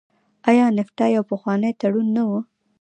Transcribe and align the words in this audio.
آیا 0.49 0.65
نفټا 0.77 1.05
یو 1.15 1.23
پخوانی 1.31 1.71
تړون 1.81 2.07
نه 2.15 2.23
و؟ 2.27 2.31